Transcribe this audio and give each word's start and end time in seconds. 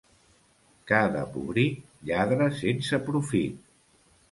Ca 0.91 1.01
de 1.17 1.21
pobric 1.35 1.85
lladra 2.09 2.51
sense 2.65 3.03
profit. 3.13 3.63